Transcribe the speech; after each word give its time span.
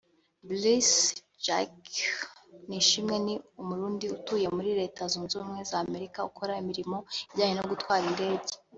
Bruce 0.47 0.99
Jacques 1.45 1.99
Nishimwe 2.67 3.15
ni 3.25 3.35
Umurundi 3.61 4.05
utuye 4.15 4.47
muri 4.55 4.69
Leta 4.79 5.01
Zunze 5.11 5.33
Ubumwe 5.35 5.61
z’Amerika 5.71 6.19
ukora 6.29 6.53
imirimo 6.61 6.97
ijyanye 7.31 7.53
no 7.57 7.67
gutwara 7.71 8.05
indege 8.11 8.51